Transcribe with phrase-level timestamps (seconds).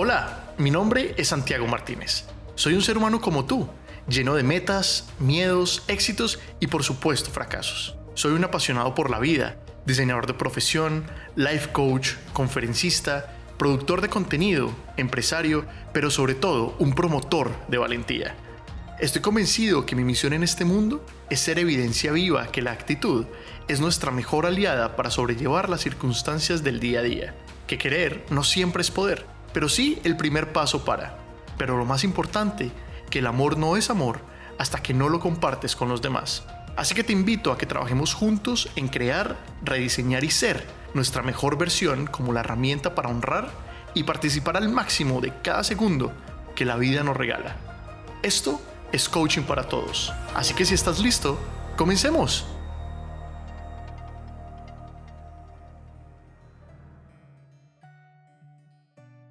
[0.00, 2.22] Hola, mi nombre es Santiago Martínez.
[2.54, 3.68] Soy un ser humano como tú,
[4.06, 7.96] lleno de metas, miedos, éxitos y por supuesto fracasos.
[8.14, 9.56] Soy un apasionado por la vida,
[9.86, 11.04] diseñador de profesión,
[11.34, 18.36] life coach, conferencista, productor de contenido, empresario, pero sobre todo un promotor de valentía.
[19.00, 23.26] Estoy convencido que mi misión en este mundo es ser evidencia viva que la actitud
[23.66, 27.34] es nuestra mejor aliada para sobrellevar las circunstancias del día a día,
[27.66, 31.18] que querer no siempre es poder pero sí el primer paso para.
[31.56, 32.70] Pero lo más importante,
[33.10, 34.20] que el amor no es amor
[34.56, 36.44] hasta que no lo compartes con los demás.
[36.76, 41.58] Así que te invito a que trabajemos juntos en crear, rediseñar y ser nuestra mejor
[41.58, 43.50] versión como la herramienta para honrar
[43.94, 46.12] y participar al máximo de cada segundo
[46.54, 47.56] que la vida nos regala.
[48.22, 48.62] Esto
[48.92, 50.12] es coaching para todos.
[50.36, 51.36] Así que si estás listo,
[51.76, 52.46] comencemos.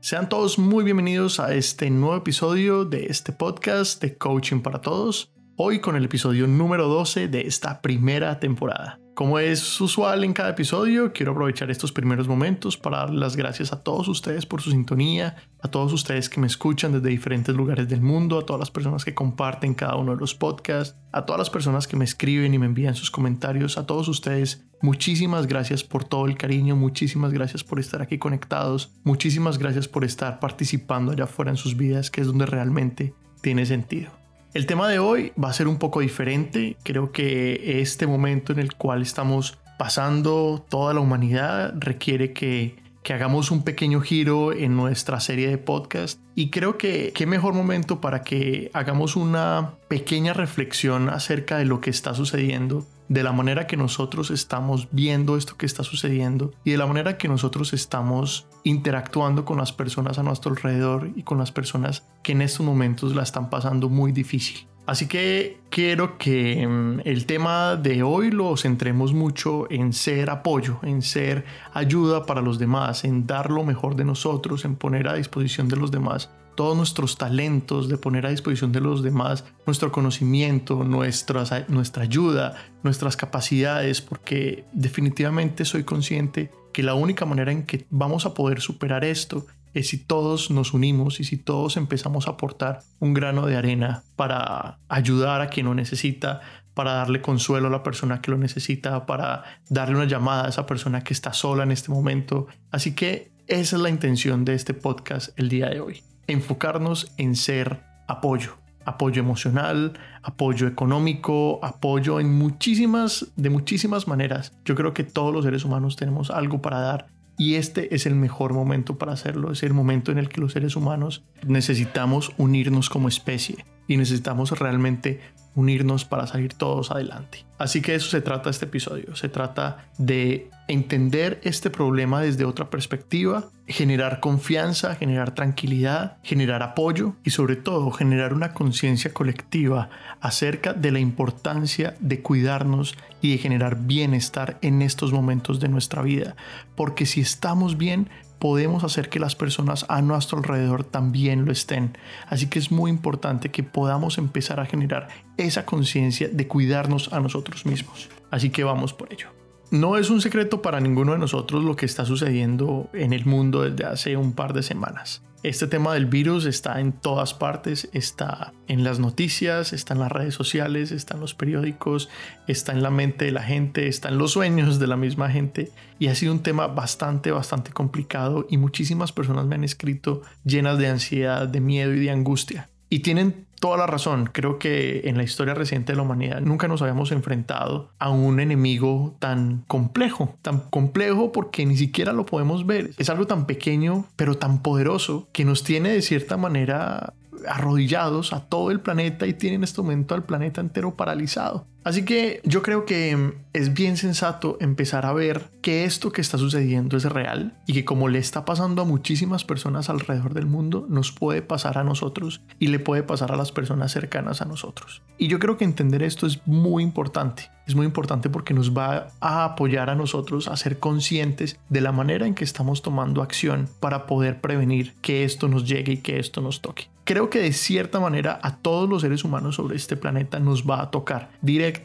[0.07, 5.33] Sean todos muy bienvenidos a este nuevo episodio de este podcast de Coaching para Todos,
[5.59, 8.99] hoy con el episodio número 12 de esta primera temporada.
[9.15, 13.73] Como es usual en cada episodio, quiero aprovechar estos primeros momentos para dar las gracias
[13.73, 17.89] a todos ustedes por su sintonía, a todos ustedes que me escuchan desde diferentes lugares
[17.89, 21.39] del mundo, a todas las personas que comparten cada uno de los podcasts, a todas
[21.39, 25.83] las personas que me escriben y me envían sus comentarios, a todos ustedes, muchísimas gracias
[25.83, 31.13] por todo el cariño, muchísimas gracias por estar aquí conectados, muchísimas gracias por estar participando
[31.13, 34.26] allá afuera en sus vidas, que es donde realmente tiene sentido.
[34.53, 36.77] El tema de hoy va a ser un poco diferente.
[36.83, 42.75] Creo que este momento en el cual estamos pasando toda la humanidad requiere que,
[43.09, 46.19] hagamos un pequeño giro en nuestra serie de podcast.
[46.35, 51.79] Y creo que qué mejor momento para que hagamos una pequeña reflexión acerca de lo
[51.79, 56.71] que está sucediendo de la manera que nosotros estamos viendo esto que está sucediendo y
[56.71, 61.37] de la manera que nosotros estamos interactuando con las personas a nuestro alrededor y con
[61.37, 64.67] las personas que en estos momentos la están pasando muy difícil.
[64.85, 70.79] Así que quiero que mm, el tema de hoy lo centremos mucho en ser apoyo,
[70.81, 71.43] en ser
[71.73, 75.75] ayuda para los demás, en dar lo mejor de nosotros, en poner a disposición de
[75.75, 82.01] los demás todos nuestros talentos, de poner a disposición de los demás nuestro conocimiento, nuestra
[82.01, 88.33] ayuda, nuestras capacidades, porque definitivamente soy consciente que la única manera en que vamos a
[88.33, 89.45] poder superar esto
[89.75, 94.03] es si todos nos unimos y si todos empezamos a aportar un grano de arena
[94.15, 96.41] para ayudar a quien lo necesita,
[96.73, 100.65] para darle consuelo a la persona que lo necesita, para darle una llamada a esa
[100.65, 102.47] persona que está sola en este momento.
[102.71, 107.35] Así que esa es la intención de este podcast el día de hoy enfocarnos en
[107.35, 109.93] ser apoyo, apoyo emocional,
[110.23, 114.53] apoyo económico, apoyo en muchísimas, de muchísimas maneras.
[114.65, 117.07] Yo creo que todos los seres humanos tenemos algo para dar
[117.37, 119.51] y este es el mejor momento para hacerlo.
[119.51, 124.57] Es el momento en el que los seres humanos necesitamos unirnos como especie y necesitamos
[124.57, 125.21] realmente
[125.57, 127.43] unirnos para salir todos adelante.
[127.57, 129.15] Así que eso se trata este episodio.
[129.15, 137.15] Se trata de entender este problema desde otra perspectiva, generar confianza, generar tranquilidad, generar apoyo
[137.23, 139.89] y sobre todo generar una conciencia colectiva
[140.21, 146.03] acerca de la importancia de cuidarnos y de generar bienestar en estos momentos de nuestra
[146.03, 146.35] vida.
[146.75, 151.97] Porque si estamos bien, podemos hacer que las personas a nuestro alrededor también lo estén.
[152.27, 157.19] Así que es muy importante que podamos empezar a generar esa conciencia de cuidarnos a
[157.19, 158.09] nosotros mismos.
[158.31, 159.36] Así que vamos por ello.
[159.69, 163.63] No es un secreto para ninguno de nosotros lo que está sucediendo en el mundo
[163.63, 165.21] desde hace un par de semanas.
[165.43, 170.11] Este tema del virus está en todas partes, está en las noticias, está en las
[170.11, 172.07] redes sociales, está en los periódicos,
[172.47, 175.69] está en la mente de la gente, está en los sueños de la misma gente
[175.99, 180.77] y ha sido un tema bastante, bastante complicado y muchísimas personas me han escrito llenas
[180.79, 182.69] de ansiedad, de miedo y de angustia.
[182.89, 184.29] Y tienen toda la razón.
[184.31, 188.39] Creo que en la historia reciente de la humanidad nunca nos habíamos enfrentado a un
[188.39, 192.91] enemigo tan complejo, tan complejo porque ni siquiera lo podemos ver.
[192.97, 197.13] Es algo tan pequeño, pero tan poderoso que nos tiene de cierta manera
[197.47, 201.65] arrodillados a todo el planeta y tiene en este momento al planeta entero paralizado.
[201.87, 206.19] Así que yo creo que mm, es bien sensato empezar a ver que esto que
[206.19, 210.47] está sucediendo es real y que como le está pasando a muchísimas personas alrededor del
[210.47, 214.45] mundo, nos puede pasar a nosotros y le puede pasar a las personas cercanas a
[214.45, 215.01] nosotros.
[215.17, 217.49] Y yo creo que entender esto es muy importante.
[217.65, 221.93] Es muy importante porque nos va a apoyar a nosotros a ser conscientes de la
[221.93, 226.19] manera en que estamos tomando acción para poder prevenir que esto nos llegue y que
[226.19, 226.89] esto nos toque.
[227.07, 230.81] Creo que de cierta manera a todos los seres humanos sobre este planeta nos va
[230.81, 231.29] a tocar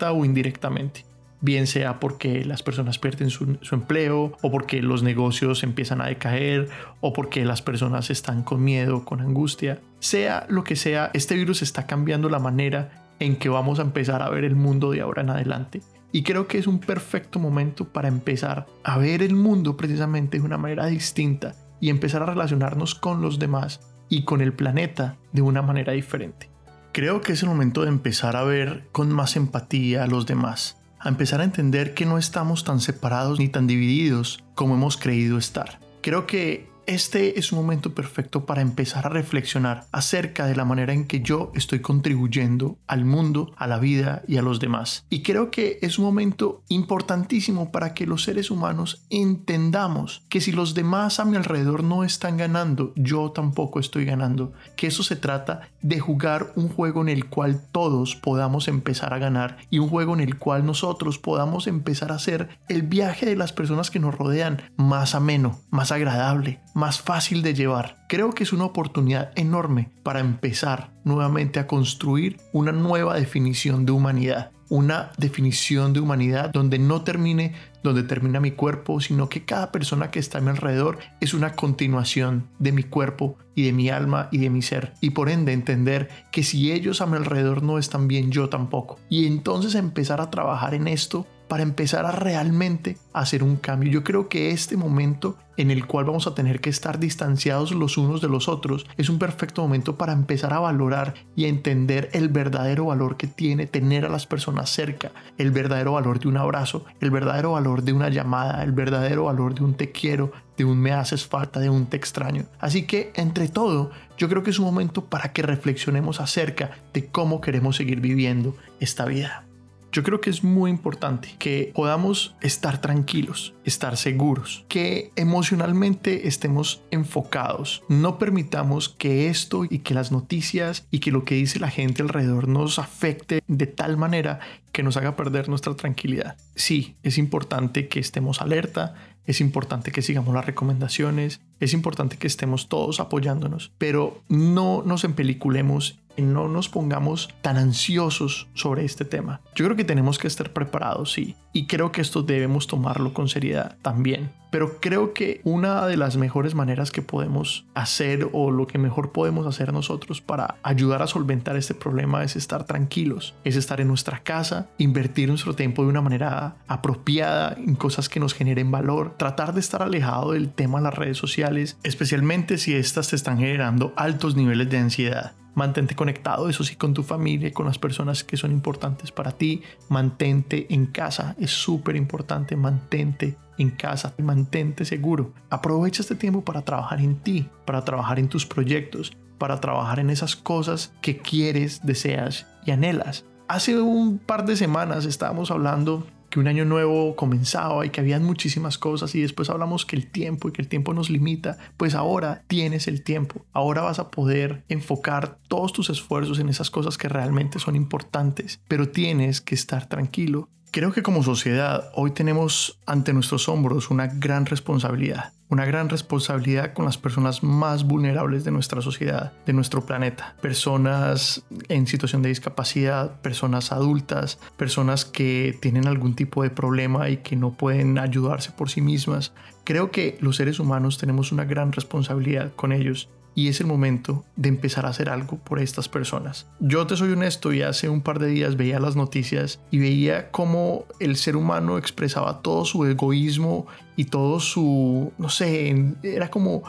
[0.01, 1.05] o indirectamente.
[1.41, 6.07] bien sea porque las personas pierden su, su, empleo o porque los negocios empiezan a
[6.07, 6.69] decaer
[7.01, 9.81] o porque las personas están con miedo, con angustia.
[9.99, 14.23] Sea lo que sea, este virus está cambiando la manera en que vamos a empezar
[14.23, 15.81] a ver el mundo de ahora en adelante.
[16.13, 20.45] Y creo que es un perfecto momento para empezar a ver el mundo precisamente de
[20.45, 23.81] una manera distinta y empezar a relacionarnos con los demás
[24.11, 26.52] y con el planeta de una manera diferente.
[26.93, 30.77] Creo que es el momento de empezar a ver con más empatía a los demás,
[30.99, 35.39] a empezar a entender que no estamos tan separados ni tan divididos como hemos creído
[35.39, 35.81] estar.
[36.03, 40.93] Creo que este es un momento perfecto para empezar a reflexionar acerca de la manera
[40.93, 45.05] en que yo estoy contribuyendo al mundo, a la vida y a los demás.
[45.11, 50.53] Y creo que es un momento importantísimo para que los seres humanos entendamos que si
[50.53, 54.53] los demás a mi alrededor no están ganando, yo tampoco estoy ganando.
[54.77, 59.19] Que eso se trata de jugar un juego en el cual todos podamos empezar a
[59.19, 63.37] ganar y un juego en el cual nosotros podamos empezar a hacer el viaje de
[63.37, 67.97] las personas que nos rodean más ameno, más agradable, más fácil de llevar.
[68.09, 73.93] Creo que es una oportunidad enorme para empezar nuevamente a construir una nueva definición de
[73.93, 74.51] humanidad.
[74.69, 77.53] Una definición de humanidad donde no termine
[77.83, 81.55] donde termina mi cuerpo, sino que cada persona que está a mi alrededor es una
[81.55, 84.95] continuación de mi cuerpo y de mi alma y de mi ser.
[85.01, 88.99] Y por ende entender que si ellos a mi alrededor no están bien, yo tampoco.
[89.09, 93.91] Y entonces empezar a trabajar en esto para empezar a realmente hacer un cambio.
[93.91, 97.99] Yo creo que este momento en el cual vamos a tener que estar distanciados los
[97.99, 102.31] unos de los otros es un perfecto momento para empezar a valorar y entender el
[102.31, 106.87] verdadero valor que tiene tener a las personas cerca, el verdadero valor de un abrazo,
[107.03, 110.79] el verdadero valor de una llamada, el verdadero valor de un te quiero, de un
[110.79, 112.47] me haces falta, de un te extraño.
[112.61, 117.09] Así que entre todo, yo creo que es un momento para que reflexionemos acerca de
[117.09, 119.45] cómo queremos seguir viviendo esta vida.
[119.93, 126.83] Yo creo que es muy importante que podamos estar tranquilos, estar seguros, que emocionalmente estemos
[126.91, 127.83] enfocados.
[127.91, 132.01] No permitamos que esto y que las noticias y que lo que dice la gente
[132.01, 134.41] alrededor nos afecte de tal manera
[134.73, 136.39] que nos haga perder nuestra tranquilidad.
[136.55, 138.95] Sí, es importante que estemos alerta,
[139.27, 145.05] es importante que sigamos las recomendaciones, es importante que estemos todos apoyándonos, pero no nos
[145.05, 149.41] empeliculemos no nos pongamos tan ansiosos sobre este tema.
[149.55, 153.29] Yo creo que tenemos que estar preparados, sí, y creo que esto debemos tomarlo con
[153.29, 154.31] seriedad también.
[154.51, 159.11] Pero creo que una de las mejores maneras que podemos hacer o lo que mejor
[159.11, 163.89] podemos hacer nosotros para ayudar a solventar este problema es estar tranquilos, es estar en
[163.89, 169.15] nuestra casa, invertir nuestro tiempo de una manera apropiada en cosas que nos generen valor,
[169.17, 173.39] tratar de estar alejado del tema de las redes sociales, especialmente si estas te están
[173.39, 175.33] generando altos niveles de ansiedad.
[175.55, 179.33] Mantente conectado, eso sí, con tu familia y con las personas que son importantes para
[179.33, 179.63] ti.
[179.89, 182.57] Mantente en casa, es súper importante.
[182.57, 185.33] Mantente en casa, mantente seguro.
[185.51, 190.11] Aprovecha este tiempo para trabajar en ti, para trabajar en tus proyectos, para trabajar en
[190.11, 193.25] esas cosas que quieres, deseas y anhelas.
[193.49, 198.25] Hace un par de semanas estábamos hablando que un año nuevo comenzaba y que habían
[198.25, 201.95] muchísimas cosas y después hablamos que el tiempo y que el tiempo nos limita, pues
[201.95, 203.45] ahora tienes el tiempo.
[203.53, 208.63] Ahora vas a poder enfocar todos tus esfuerzos en esas cosas que realmente son importantes,
[208.67, 210.49] pero tienes que estar tranquilo.
[210.71, 216.73] Creo que como sociedad hoy tenemos ante nuestros hombros una gran responsabilidad una gran responsabilidad
[216.73, 220.35] con las personas más vulnerables de nuestra sociedad, de nuestro planeta.
[220.41, 227.19] Personas en situación de discapacidad, personas adultas, personas que tienen algún tipo de problema y
[227.19, 229.35] que no pueden ayudarse por sí mismas.
[229.65, 234.25] Creo que los seres humanos tenemos una gran responsabilidad con ellos y es el momento
[234.37, 236.47] de empezar a hacer algo por estas personas.
[236.61, 240.31] Yo te soy honesto y hace un par de días veía las noticias y veía
[240.31, 246.63] cómo el ser humano expresaba todo su egoísmo y todo su, no sé, era como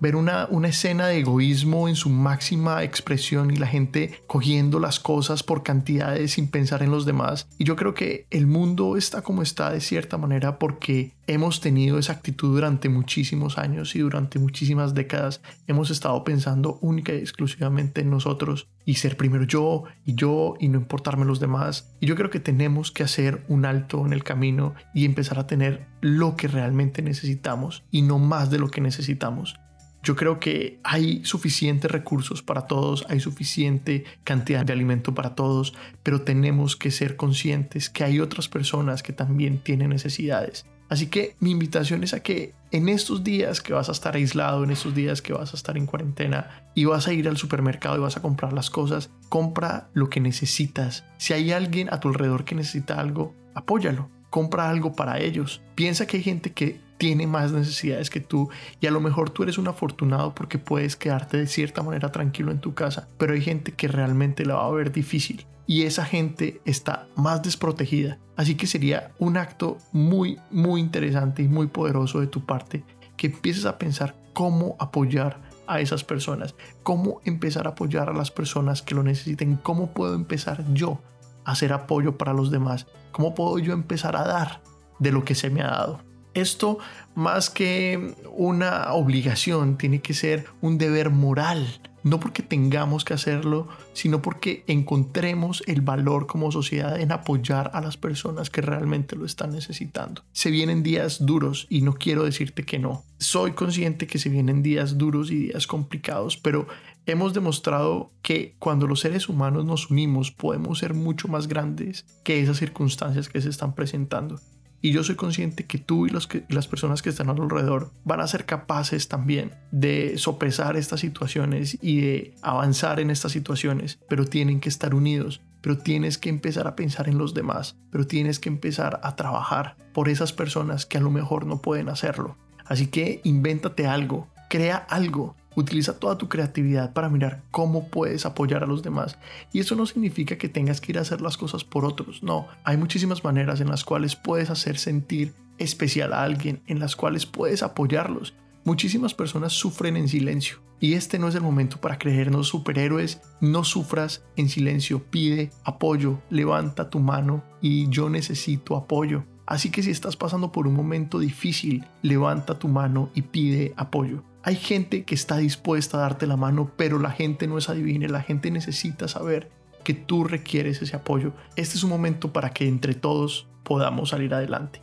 [0.00, 5.00] ver una, una escena de egoísmo en su máxima expresión y la gente cogiendo las
[5.00, 7.48] cosas por cantidades sin pensar en los demás.
[7.58, 11.98] Y yo creo que el mundo está como está de cierta manera porque hemos tenido
[11.98, 18.00] esa actitud durante muchísimos años y durante muchísimas décadas hemos estado pensando única y exclusivamente
[18.00, 21.94] en nosotros y ser primero yo y yo y no importarme los demás.
[22.00, 25.46] Y yo creo que tenemos que hacer un alto en el camino y empezar a
[25.46, 29.60] tener lo que realmente necesitamos y no más de lo que necesitamos.
[30.02, 35.74] Yo creo que hay suficientes recursos para todos, hay suficiente cantidad de alimento para todos,
[36.02, 40.66] pero tenemos que ser conscientes que hay otras personas que también tienen necesidades.
[40.88, 44.64] Así que mi invitación es a que en estos días que vas a estar aislado,
[44.64, 47.96] en estos días que vas a estar en cuarentena y vas a ir al supermercado
[47.96, 51.04] y vas a comprar las cosas, compra lo que necesitas.
[51.18, 54.08] Si hay alguien a tu alrededor que necesita algo, apóyalo.
[54.30, 55.62] Compra algo para ellos.
[55.74, 59.44] Piensa que hay gente que tiene más necesidades que tú y a lo mejor tú
[59.44, 63.40] eres un afortunado porque puedes quedarte de cierta manera tranquilo en tu casa, pero hay
[63.40, 68.18] gente que realmente la va a ver difícil y esa gente está más desprotegida.
[68.36, 72.84] Así que sería un acto muy, muy interesante y muy poderoso de tu parte
[73.16, 78.30] que empieces a pensar cómo apoyar a esas personas, cómo empezar a apoyar a las
[78.30, 81.00] personas que lo necesiten, cómo puedo empezar yo
[81.48, 84.62] hacer apoyo para los demás, cómo puedo yo empezar a dar
[84.98, 86.00] de lo que se me ha dado.
[86.34, 86.78] Esto
[87.14, 93.66] más que una obligación tiene que ser un deber moral, no porque tengamos que hacerlo,
[93.92, 99.24] sino porque encontremos el valor como sociedad en apoyar a las personas que realmente lo
[99.24, 100.22] están necesitando.
[100.32, 103.04] Se vienen días duros y no quiero decirte que no.
[103.18, 106.68] Soy consciente que se vienen días duros y días complicados, pero
[107.12, 112.40] hemos demostrado que cuando los seres humanos nos unimos podemos ser mucho más grandes que
[112.40, 114.40] esas circunstancias que se están presentando.
[114.80, 118.28] Y yo soy consciente que tú y, las personas que están a alrededor van a
[118.28, 124.60] ser capaces también de sopesar estas situaciones y de avanzar en estas situaciones, pero tienen
[124.60, 125.40] que estar unidos.
[125.60, 129.76] Pero tienes que empezar a pensar en los demás, pero tienes que empezar a trabajar
[129.92, 132.36] por esas personas que a lo mejor no pueden hacerlo.
[132.64, 138.62] Así que invéntate algo, crea algo, Utiliza toda tu creatividad para mirar cómo puedes apoyar
[138.62, 139.18] a los demás.
[139.52, 142.22] Y eso no significa que tengas que ir a hacer las cosas por otros.
[142.22, 146.94] No, hay muchísimas maneras en las cuales puedes hacer sentir especial a alguien, en las
[146.94, 148.34] cuales puedes apoyarlos.
[148.64, 150.58] Muchísimas personas sufren en silencio.
[150.80, 153.20] Y este no es el momento para creernos superhéroes.
[153.40, 155.02] No sufras en silencio.
[155.02, 156.20] Pide apoyo.
[156.30, 159.24] Levanta tu mano y yo necesito apoyo.
[159.46, 164.22] Así que si estás pasando por un momento difícil, levanta tu mano y pide apoyo.
[164.42, 168.08] Hay gente que está dispuesta a darte la mano, pero la gente no es adivina,
[168.08, 169.50] la gente necesita saber
[169.84, 171.32] que tú requieres ese apoyo.
[171.56, 174.80] Este es un momento para que entre todos podamos salir adelante.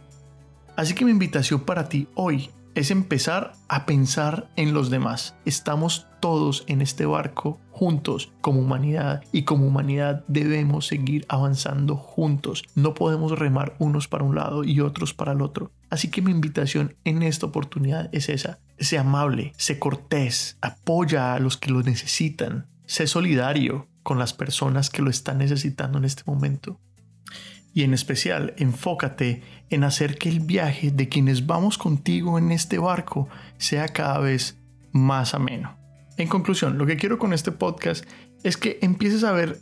[0.75, 5.35] Así que mi invitación para ti hoy es empezar a pensar en los demás.
[5.45, 12.63] Estamos todos en este barco juntos como humanidad y como humanidad debemos seguir avanzando juntos.
[12.75, 15.71] No podemos remar unos para un lado y otros para el otro.
[15.89, 18.59] Así que mi invitación en esta oportunidad es esa.
[18.77, 24.89] Sé amable, sé cortés, apoya a los que lo necesitan, sé solidario con las personas
[24.89, 26.79] que lo están necesitando en este momento
[27.75, 32.79] y en especial enfócate en hacer que el viaje de quienes vamos contigo en este
[32.79, 33.27] barco
[33.57, 34.57] sea cada vez
[34.93, 35.77] más ameno.
[36.17, 38.05] En conclusión, lo que quiero con este podcast
[38.43, 39.59] es que empieces a ver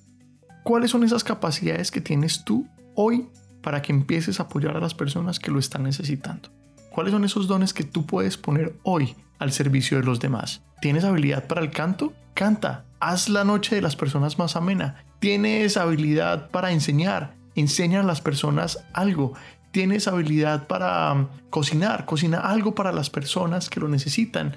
[0.63, 3.27] cuáles son esas capacidades que tienes tú hoy
[3.63, 6.50] para que empieces a apoyar a las personas que lo están necesitando.
[6.91, 10.62] ¿Cuáles son esos dones que tú puedes poner hoy al servicio de los demás?
[10.82, 12.13] ¿Tienes habilidad para el canto?
[12.36, 12.86] Canta.
[13.00, 15.03] Haz la noche de las personas más amena.
[15.17, 17.41] ¿Tienes habilidad para enseñar?
[17.56, 19.34] Enseña a las personas algo.
[19.72, 24.56] Tienes habilidad para um, cocinar, cocina algo para las personas que lo necesitan.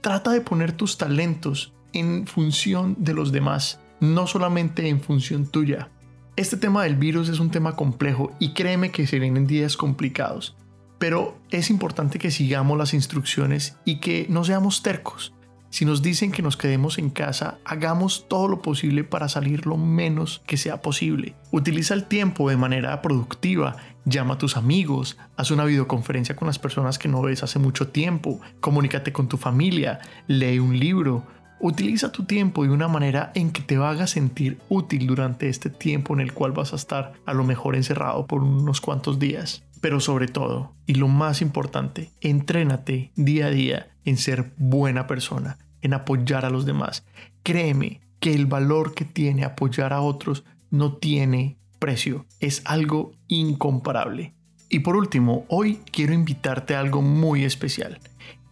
[0.00, 5.90] Trata de poner tus talentos en función de los demás, no solamente en función tuya.
[6.36, 10.56] Este tema del virus es un tema complejo y créeme que se vienen días complicados,
[10.98, 15.34] pero es importante que sigamos las instrucciones y que no seamos tercos.
[15.70, 19.76] Si nos dicen que nos quedemos en casa, hagamos todo lo posible para salir lo
[19.76, 21.36] menos que sea posible.
[21.52, 26.58] Utiliza el tiempo de manera productiva, llama a tus amigos, haz una videoconferencia con las
[26.58, 31.24] personas que no ves hace mucho tiempo, comunícate con tu familia, lee un libro.
[31.60, 36.14] Utiliza tu tiempo de una manera en que te haga sentir útil durante este tiempo
[36.14, 39.62] en el cual vas a estar a lo mejor encerrado por unos cuantos días.
[39.80, 45.58] Pero sobre todo, y lo más importante, entrénate día a día en ser buena persona,
[45.80, 47.04] en apoyar a los demás.
[47.42, 54.34] Créeme que el valor que tiene apoyar a otros no tiene precio, es algo incomparable.
[54.68, 57.98] Y por último, hoy quiero invitarte a algo muy especial.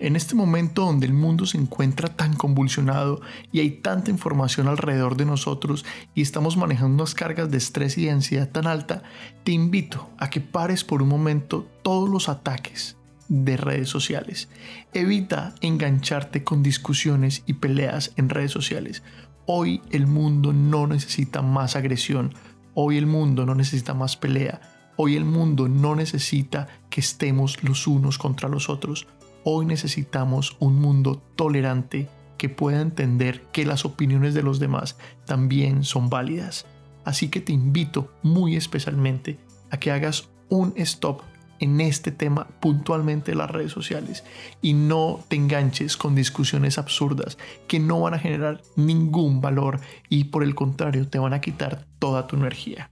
[0.00, 5.16] En este momento donde el mundo se encuentra tan convulsionado y hay tanta información alrededor
[5.16, 9.02] de nosotros y estamos manejando unas cargas de estrés y de ansiedad tan alta,
[9.42, 12.96] te invito a que pares por un momento todos los ataques
[13.28, 14.48] de redes sociales.
[14.92, 19.02] Evita engancharte con discusiones y peleas en redes sociales.
[19.46, 22.34] Hoy el mundo no necesita más agresión.
[22.74, 24.60] Hoy el mundo no necesita más pelea.
[24.96, 29.06] Hoy el mundo no necesita que estemos los unos contra los otros.
[29.44, 35.84] Hoy necesitamos un mundo tolerante que pueda entender que las opiniones de los demás también
[35.84, 36.66] son válidas.
[37.04, 39.38] Así que te invito muy especialmente
[39.70, 41.22] a que hagas un stop
[41.60, 44.24] en este tema puntualmente de las redes sociales
[44.62, 50.24] y no te enganches con discusiones absurdas que no van a generar ningún valor y
[50.24, 52.90] por el contrario te van a quitar toda tu energía.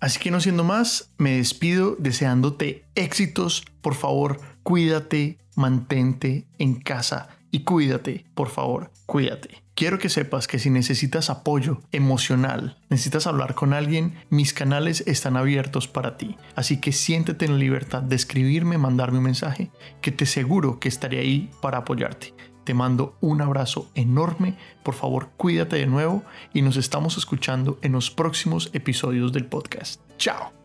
[0.00, 3.64] Así que no siendo más, me despido deseándote éxitos.
[3.80, 9.62] Por favor, cuídate, mantente en casa y cuídate, por favor, cuídate.
[9.74, 15.36] Quiero que sepas que si necesitas apoyo emocional, necesitas hablar con alguien, mis canales están
[15.36, 16.36] abiertos para ti.
[16.54, 21.18] Así que siéntete en libertad de escribirme, mandarme un mensaje, que te seguro que estaré
[21.18, 22.34] ahí para apoyarte.
[22.64, 26.22] Te mando un abrazo enorme, por favor cuídate de nuevo
[26.52, 30.00] y nos estamos escuchando en los próximos episodios del podcast.
[30.18, 30.57] Chao.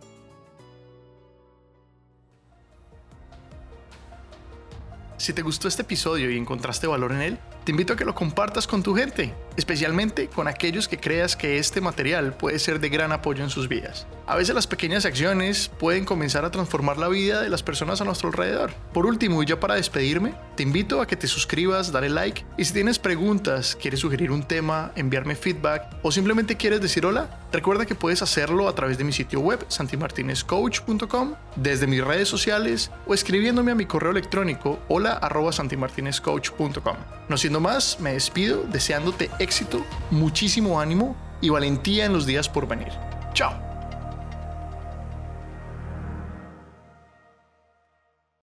[5.24, 8.14] Si te gustó este episodio y encontraste valor en él, te invito a que lo
[8.14, 12.90] compartas con tu gente, especialmente con aquellos que creas que este material puede ser de
[12.90, 14.06] gran apoyo en sus vidas.
[14.26, 18.06] A veces las pequeñas acciones pueden comenzar a transformar la vida de las personas a
[18.06, 18.74] nuestro alrededor.
[18.94, 22.66] Por último, y ya para despedirme, te invito a que te suscribas, dale like y
[22.66, 27.86] si tienes preguntas, quieres sugerir un tema, enviarme feedback o simplemente quieres decir hola, recuerda
[27.86, 33.14] que puedes hacerlo a través de mi sitio web santimartinezcoach.com, desde mis redes sociales o
[33.14, 35.20] escribiéndome a mi correo electrónico hola
[35.52, 36.98] santimartinezcoach.com.
[37.30, 42.92] No más, me despido deseándote éxito, muchísimo ánimo y valentía en los días por venir.
[43.34, 43.73] Chao.